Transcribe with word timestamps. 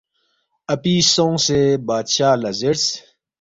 اپی 0.73 0.93
سونگسے 1.13 1.59
بادشاہ 1.87 2.35
لہ 2.41 2.51
زیرس، 2.59 2.85